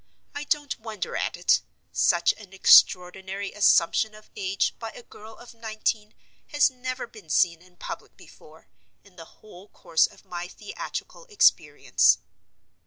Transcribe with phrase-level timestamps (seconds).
[0.33, 1.61] I don't wonder at it.
[1.91, 6.15] Such an extraordinary assumption of age by a girl of nineteen
[6.47, 8.67] has never been seen in public before,
[9.03, 12.17] in the whole course of my theatrical experience.